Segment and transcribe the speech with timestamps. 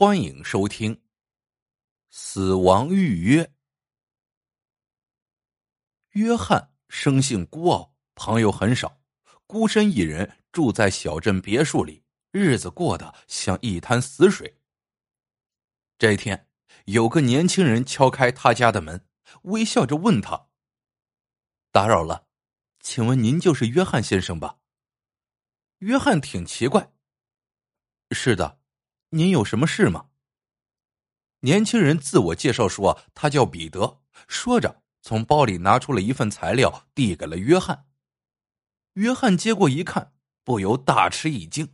[0.00, 0.94] 欢迎收听
[2.08, 3.42] 《死亡预约》。
[6.10, 9.00] 约翰生性孤傲，朋友很少，
[9.48, 14.60] 孤身一人住在小镇别墅里，日子过得像一滩死水。
[15.98, 16.48] 这一天，
[16.84, 19.04] 有个年轻人敲开他家的门，
[19.42, 20.46] 微笑着问他
[21.72, 22.28] ：“打扰了，
[22.78, 24.60] 请问您就是约翰先生吧？”
[25.78, 26.92] 约翰挺奇怪
[28.14, 28.57] ：“是的。”
[29.10, 30.08] 您有什么事吗？
[31.40, 37.86] 年轻人自我介绍说他叫彼得，说着从包里拿出了一份材料，递给了约翰。
[38.94, 40.12] 约翰接过一看，
[40.44, 41.72] 不由大吃一惊，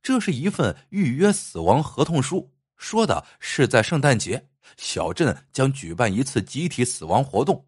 [0.00, 7.66] 这是一份预约死亡合同书，说的是在圣诞节小镇将举办一次集体死亡活动，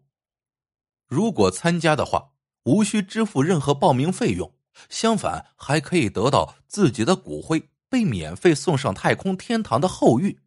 [1.07, 2.31] 如果参加的话，
[2.63, 4.55] 无需支付任何报名费用，
[4.87, 7.69] 相反还可以得到自己的骨灰。
[7.93, 10.39] 被免费送上太空天堂的后裔。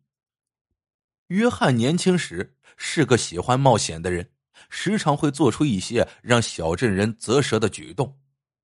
[1.29, 4.32] 约翰年轻时是个喜欢冒险的人，
[4.68, 8.18] 时常会做出一些让小镇人啧舌的举动，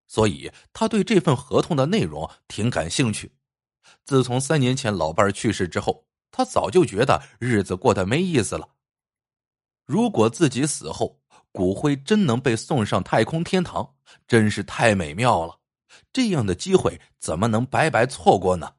[0.09, 3.31] 所以他对这份合同的内容挺感兴趣。
[4.05, 8.69] 自从三年前老伴去世之后，他早就觉得日子过得没意思了。
[9.87, 11.21] 如果自己死后
[11.53, 13.95] 骨灰真能被送上太空天堂，
[14.27, 15.61] 真是太美妙了。
[16.12, 18.75] 这样的机会怎么能白白错过呢？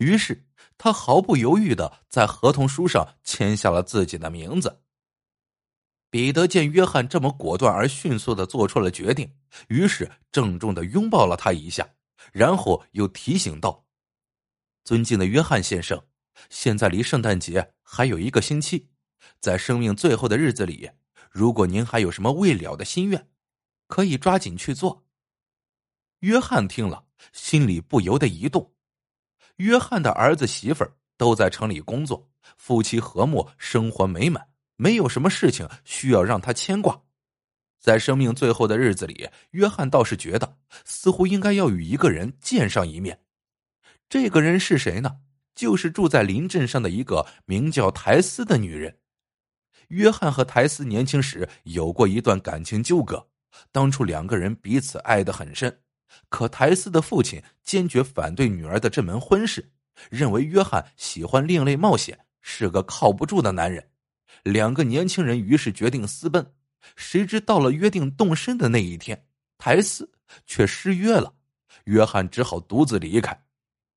[0.00, 0.46] 于是
[0.78, 4.82] 他毫不犹豫的在合同书上签下了自己的名字。
[6.08, 9.30] 彼得见约翰这么果断而迅速的做出了决定，
[9.68, 11.88] 于是郑重的拥抱了他一下，
[12.32, 13.84] 然后又提醒道
[14.82, 16.02] ：“尊敬的约翰先生，
[16.48, 18.88] 现在离圣诞节还有一个星期，
[19.38, 20.90] 在生命最后的日子里，
[21.30, 23.28] 如果您还有什么未了的心愿，
[23.86, 25.06] 可以抓紧去做。”
[26.20, 28.72] 约翰听了，心里不由得一动。
[29.56, 37.02] 约翰的儿子媳妇儿都在城里工作，夫妻和睦，生活美满，没有什么事情需要让他牵挂。
[37.78, 43.20] 在生命最后的日子里，约翰倒是觉得似乎应该要与一个人见上一面。
[44.08, 45.18] 这个人是谁呢？
[45.54, 48.98] 就是住在邻镇上的一个名叫苔丝的女人。
[49.88, 53.28] 约翰和苔丝年轻时有过一段感情纠葛，
[53.72, 55.80] 当初两个人彼此爱得很深。
[56.28, 59.70] 可苔丝的父亲坚决反对女儿的这门婚事，
[60.10, 63.90] 认为约翰喜欢另类冒险，是个靠不住的男人。
[64.42, 66.54] 两个年轻人于是决定私奔。
[66.96, 69.26] 谁知到了约定动身的那一天，
[69.58, 70.10] 苔丝
[70.46, 71.32] 却失约了，
[71.84, 73.38] 约翰只好独自离开。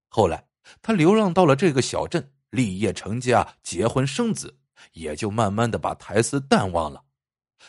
[0.09, 0.45] 后来
[0.81, 4.53] 他流浪到了这个小镇，立业成家，结婚生子，
[4.91, 7.01] 也就慢慢的把苔丝淡忘了。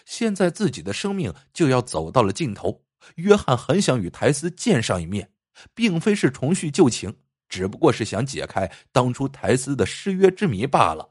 [0.04, 2.84] 现在自己的生命就要走到了尽头。
[3.16, 5.30] 约翰很想与苔丝见上一面，
[5.74, 7.16] 并非是重叙旧情，
[7.48, 11.10] 只不过是想解开当初苔丝的失约之谜罢了。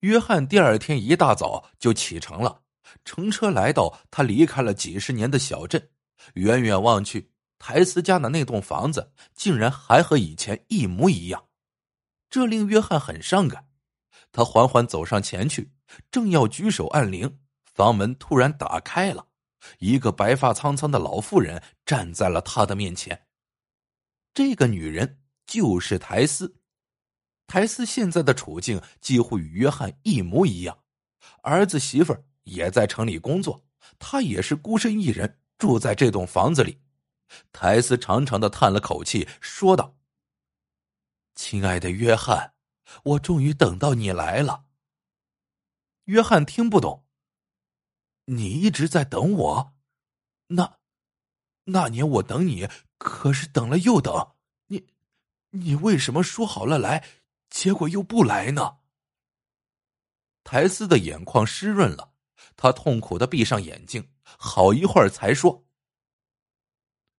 [0.00, 2.62] 约翰第二天一大早就启程了，
[3.04, 5.90] 乘车来到他离开了几十年的小镇。
[6.34, 11.44] 远远望去，苔丝家的那栋房子竟然还和以前一模一样，
[12.28, 13.68] 这令约翰很伤感。
[14.32, 15.72] 他缓缓走上前去，
[16.10, 19.26] 正要举手按铃，房门突然打开了。
[19.78, 23.26] 一个白发苍苍的老妇人站在了他的面前。
[24.32, 26.56] 这个女人就是苔丝。
[27.46, 30.84] 苔丝现在的处境几乎与约翰一模一样，
[31.42, 33.64] 儿子媳妇儿也在城里工作，
[33.98, 36.80] 他也是孤身一人住在这栋房子里。
[37.52, 39.96] 苔丝长长的叹了口气，说道
[41.34, 42.54] ：“亲爱的约翰，
[43.02, 44.66] 我终于等到你来了。”
[46.06, 47.04] 约翰听不懂。
[48.32, 49.74] 你一直在等我，
[50.46, 50.78] 那
[51.64, 54.34] 那年我等你，可是等了又等，
[54.66, 54.86] 你
[55.50, 57.04] 你为什么说好了来，
[57.48, 58.78] 结果又不来呢？
[60.44, 62.12] 苔丝的眼眶湿润了，
[62.56, 65.66] 他痛苦的闭上眼睛，好一会儿才说：“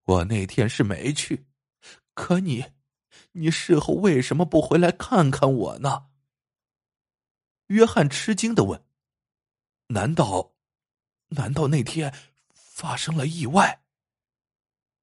[0.06, 1.46] 我那天是没去，
[2.14, 2.64] 可你，
[3.34, 6.06] 你事后为什么不回来看看我呢？”
[7.68, 8.82] 约翰吃惊的问
[9.88, 10.47] ：“难道？”
[11.34, 12.14] 难道那天
[12.54, 13.82] 发生了意外？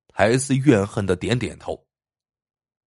[0.08, 1.86] 苔丝怨恨的点点头。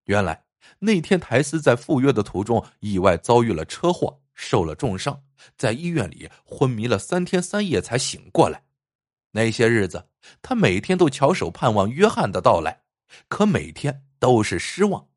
[0.05, 0.45] 原来
[0.79, 5.23] 那天苔丝在赴约的途中意外遭遇了车祸，受了重伤，
[5.57, 8.65] 在医院里昏迷了三天三夜才醒过来。
[9.31, 10.09] 那些日子，
[10.41, 12.83] 他每天都翘首盼望约翰的到来，
[13.27, 15.07] 可每天都是失望。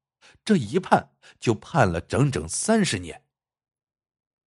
[0.44, 1.10] 这一盼
[1.40, 3.22] 就盼了整整三十年。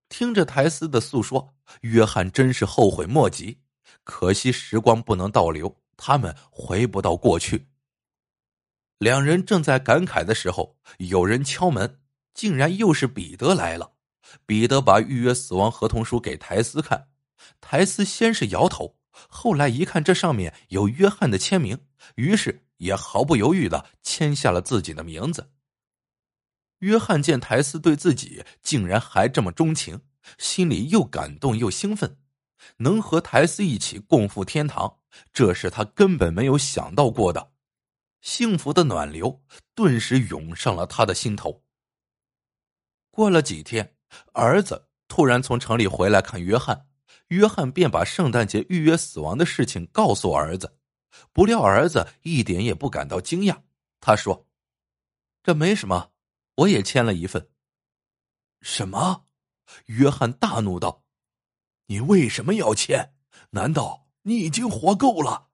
[0.09, 3.59] 听着苔丝的诉说，约翰真是后悔莫及。
[4.03, 7.67] 可惜时光不能倒流，他们回不到过去。
[8.97, 11.99] 两人正在感慨的时候，有人敲门，
[12.33, 13.93] 竟然又是彼得来了。
[14.45, 17.07] 彼得把预约死亡合同书给台斯看，
[17.61, 21.77] 台斯先是摇头，后来一看这上面有约翰的签名，
[22.15, 25.51] 于是也毫不犹豫的签下了自己的名字。
[26.79, 30.01] 约翰见台斯对自己竟然还这么钟情，
[30.37, 32.17] 心里又感动又兴奋，
[32.77, 34.99] 能和台斯一起共赴天堂，
[35.31, 37.51] 这是他根本没有想到过的。
[38.21, 39.41] 幸福的暖流
[39.75, 41.63] 顿时涌上了他的心头。
[43.11, 43.95] 过了几天，
[44.33, 46.87] 儿子突然从城里回来看约翰，
[47.27, 50.77] 约翰便把圣诞节预约死亡的事情告诉儿子。
[51.31, 53.61] 不料儿子一点也不感到惊讶，
[53.99, 54.47] 他说
[55.41, 56.11] ：“这没什么，
[56.55, 57.49] 我也签了一份。”
[58.61, 59.25] 什么？
[59.85, 61.03] 约翰大怒道
[61.87, 63.13] ：“你为什么要签？
[63.51, 65.49] 难道你已经活够了？”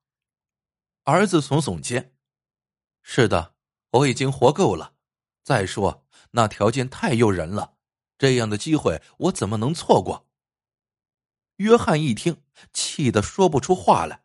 [1.05, 2.13] 儿子耸耸肩。
[3.01, 3.55] 是的，
[3.91, 4.93] 我已经活够了。
[5.43, 7.75] 再说，那条件太诱人了，
[8.17, 10.29] 这样的机会我怎么能错过？
[11.57, 12.41] 约翰一听，
[12.71, 14.23] 气得说不出话来。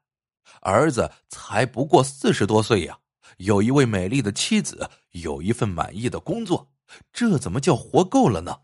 [0.62, 3.00] 儿子才不过四十多岁呀，
[3.38, 6.72] 有一位美丽的妻子，有一份满意的工作，
[7.12, 8.62] 这怎么叫活够了呢？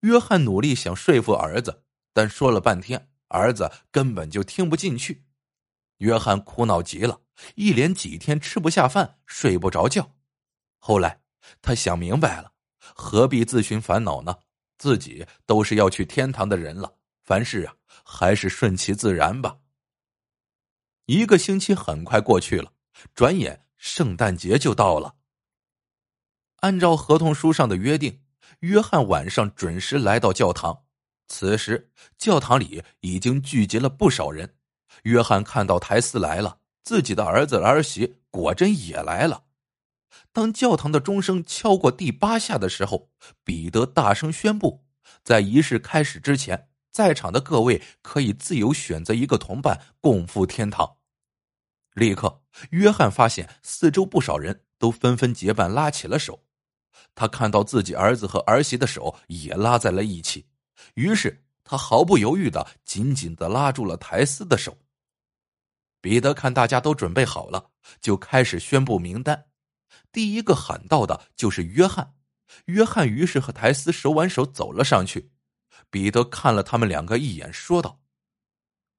[0.00, 1.84] 约翰努力想说服儿子，
[2.18, 5.24] 但说了半天，儿子根本就听不进去。
[5.98, 7.20] 约翰苦恼极了。
[7.54, 10.16] 一连几天吃不下饭，睡不着觉。
[10.78, 11.20] 后来
[11.62, 12.50] 他想明白了，
[12.80, 14.36] 何必自寻烦恼呢？
[14.78, 16.92] 自己都是要去天堂的人了，
[17.22, 19.58] 凡事啊，还是顺其自然吧。
[21.06, 22.72] 一个星期很快过去了，
[23.14, 25.14] 转眼圣诞节就到了。
[26.56, 28.24] 按照合同书上的约定，
[28.58, 30.87] 约翰晚上准时来到教堂。
[31.28, 34.56] 此时，教堂里已经聚集了不少人。
[35.04, 36.58] 约翰看到台斯来了。
[36.84, 39.44] 自己的儿子儿媳果真也来了。
[40.32, 43.10] 当教堂的钟声敲过第八下的时候，
[43.44, 44.86] 彼得大声宣布，
[45.22, 50.96] 在仪式开始之前，在场的各位可以自由选择一个同伴共赴天堂。
[51.92, 52.40] 立刻，
[52.70, 56.42] 约翰发现四周不少人都纷纷结伴拉起了手。
[57.14, 60.46] 他看到自己儿子和儿媳的手也拉在了一起，
[60.94, 64.78] 于是他毫不犹豫的紧紧的拉住了台斯的手。
[66.00, 67.70] 彼得看大家都准备好了，
[68.00, 69.46] 就开始宣布名单。
[70.12, 72.14] 第一个喊到的就是约翰。
[72.66, 75.32] 约翰于是和台斯手挽手走了上去。
[75.90, 78.00] 彼得看了他们两个一眼，说道：“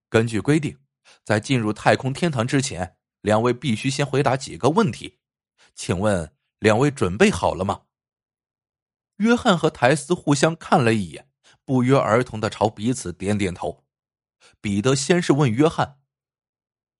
[0.10, 0.80] 根据规定，
[1.24, 5.20] 在进入太空天堂之前，两位必须先回答几个问题。
[5.74, 7.84] 请问两位准备好了吗？”
[9.18, 11.29] 约翰和台斯互相看了一眼，
[11.70, 13.86] 不约而同的朝彼此点点头。
[14.60, 16.02] 彼得先是问约翰。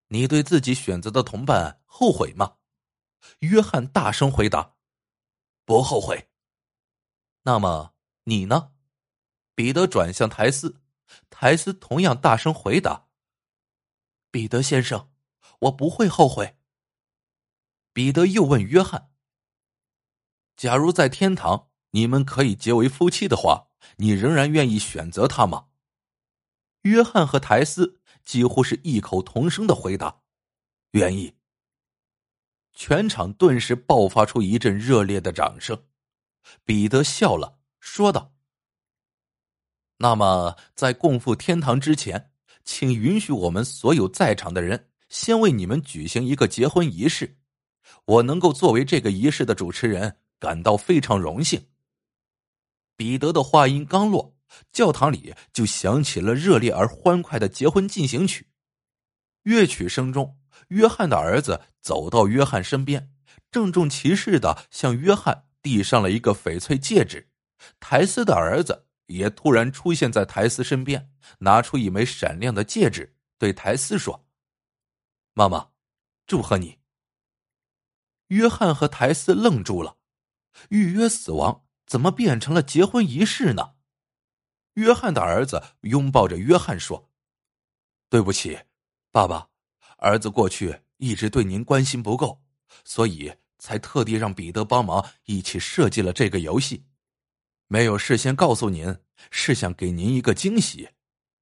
[0.10, 2.58] 你对自己选择的同伴后悔吗？
[3.40, 4.76] 约翰大声回答
[5.66, 6.30] ：“不后悔。”
[7.42, 7.96] 那么
[8.26, 8.74] 你呢？
[9.56, 10.80] 彼得转向台斯，
[11.32, 13.08] 台斯同样大声回答
[14.30, 15.12] ：“彼得先生，
[15.62, 16.60] 我不会后悔。”
[17.92, 19.12] 彼得又问约翰
[20.56, 25.68] ：“假如在天堂你们可以结为夫妻的话，你仍然愿意选择他吗？”
[26.84, 27.98] 约翰和台斯。
[28.26, 30.22] 几乎是异口同声的回答
[30.92, 31.34] ：“愿意。”
[32.76, 35.86] 全场顿时爆发出一阵热烈的掌声。
[36.64, 38.36] 彼得笑了，说道
[39.98, 42.32] ：“那么，在共赴天堂之前，
[42.64, 47.40] 请允许我们所有在场的人先为你们举行一个结婚仪式。
[48.06, 51.66] 我能够作为这个仪式的主持人，感到非常荣幸。”
[53.00, 54.36] 彼得的话音刚落。
[54.74, 58.50] 教堂里就响起了热烈而欢快的结婚进行曲，
[59.44, 60.38] 乐曲声中，
[60.70, 63.14] 约翰的儿子走到约翰身边，
[63.52, 67.30] 郑重其事的向约翰递上了一个翡翠戒指。
[67.80, 74.28] 台斯的儿子也突然出现在台斯身边，拿出一枚闪亮的戒指，对台斯说
[75.34, 75.70] ：“妈妈，
[76.26, 76.80] 祝贺你。”
[78.28, 79.98] 约翰和台斯愣住了，
[80.70, 83.74] 预约死亡怎么变成了结婚仪式呢？
[84.76, 87.10] 约翰的儿子拥抱着约翰说
[88.10, 88.60] ：“对不起，
[89.12, 89.50] 爸爸，
[89.98, 92.44] 儿子过去一直对您关心不够，
[92.86, 96.86] 所以才特地让彼得帮忙一起设计了这个游戏。
[97.66, 98.96] 没有事先告诉您，
[99.32, 100.90] 是想给您一个惊喜。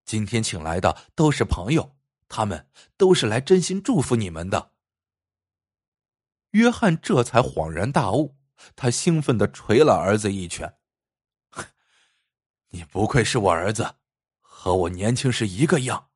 [0.05, 1.97] 今天请来的都是朋友，
[2.29, 4.71] 他们都是来真心祝福你们的。”
[6.51, 8.36] 约翰这才恍然大悟，
[8.75, 10.77] 他兴奋的捶了儿子一拳。
[12.69, 13.95] 你不愧是我儿子，
[14.39, 16.09] 和我年轻时一个样。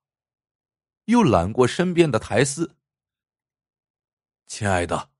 [1.05, 2.77] 又揽过身边的台丝，
[4.45, 5.11] 亲爱的，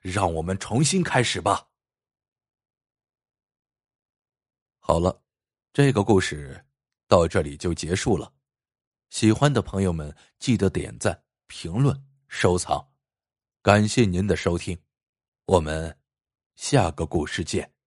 [0.00, 1.68] 让我们重新开始吧。
[4.78, 5.22] 好了，
[5.72, 6.64] 这个故事
[7.06, 8.32] 到这里就结束了。
[9.10, 12.92] 喜欢的朋友们记得点赞、评论、收藏，
[13.62, 14.78] 感谢您的收听，
[15.44, 15.96] 我们
[16.58, 17.77] 下个故事见。